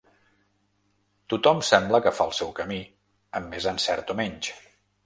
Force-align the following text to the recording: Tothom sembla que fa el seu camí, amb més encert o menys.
Tothom 1.33 1.61
sembla 1.69 2.01
que 2.07 2.15
fa 2.21 2.27
el 2.31 2.35
seu 2.41 2.51
camí, 2.63 2.81
amb 3.43 3.55
més 3.55 3.73
encert 3.77 4.15
o 4.17 4.19
menys. 4.25 4.53